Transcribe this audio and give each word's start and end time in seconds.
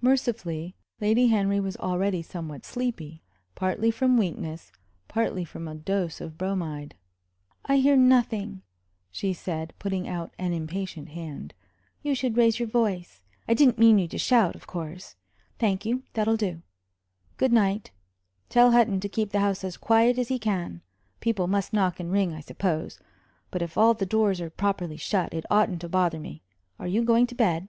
Mercifully, 0.00 0.74
Lady 0.98 1.26
Henry 1.26 1.60
was 1.60 1.76
already 1.76 2.22
somewhat 2.22 2.64
sleepy, 2.64 3.22
partly 3.54 3.90
from 3.90 4.16
weakness, 4.16 4.72
partly 5.08 5.44
from 5.44 5.68
a 5.68 5.74
dose 5.74 6.22
of 6.22 6.38
bromide. 6.38 6.94
"I 7.66 7.76
hear 7.76 7.94
nothing," 7.94 8.62
she 9.10 9.34
said, 9.34 9.74
putting 9.78 10.08
out 10.08 10.32
an 10.38 10.54
impatient 10.54 11.10
hand. 11.10 11.52
"You 12.02 12.14
should 12.14 12.38
raise 12.38 12.58
your 12.58 12.66
voice. 12.66 13.20
I 13.46 13.52
didn't 13.52 13.76
mean 13.78 13.98
you 13.98 14.08
to 14.08 14.16
shout, 14.16 14.54
of 14.56 14.66
course. 14.66 15.16
Thank 15.58 15.84
you 15.84 16.02
that'll 16.14 16.38
do. 16.38 16.62
Good 17.36 17.52
night. 17.52 17.90
Tell 18.48 18.70
Hutton 18.72 19.00
to 19.00 19.06
keep 19.10 19.32
the 19.32 19.40
house 19.40 19.64
as 19.64 19.76
quiet 19.76 20.16
as 20.18 20.28
he 20.28 20.38
can. 20.38 20.80
People 21.20 21.46
must 21.46 21.74
knock 21.74 22.00
and 22.00 22.10
ring, 22.10 22.32
I 22.32 22.40
suppose; 22.40 23.00
but 23.50 23.60
if 23.60 23.76
all 23.76 23.92
the 23.92 24.06
doors 24.06 24.40
are 24.40 24.48
properly 24.48 24.96
shut 24.96 25.34
it 25.34 25.44
oughtn't 25.50 25.82
to 25.82 25.90
bother 25.90 26.18
me. 26.18 26.42
Are 26.78 26.86
you 26.88 27.04
going 27.04 27.26
to 27.26 27.34
bed?" 27.34 27.68